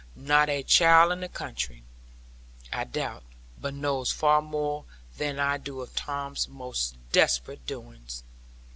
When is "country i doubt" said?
1.29-3.21